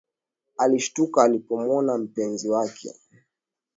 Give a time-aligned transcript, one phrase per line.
[0.57, 2.93] Alishtuka alipomwona mpenzi wake